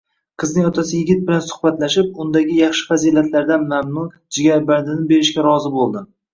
Qizning 0.43 0.69
otasi 0.69 0.95
yigit 1.01 1.21
bilan 1.27 1.43
suhbatlashib, 1.49 2.09
undagi 2.25 2.57
yaxshi 2.61 2.89
fazilatlardan 2.89 3.69
mamnun, 3.77 4.11
jigarbandini 4.41 5.09
berishga 5.15 5.49
rozi 5.53 5.77
bo'ldi 5.81 6.07